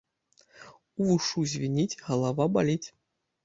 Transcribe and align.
Увушшу 1.01 1.45
звініць, 1.53 1.99
галава 2.11 2.51
баліць. 2.59 2.85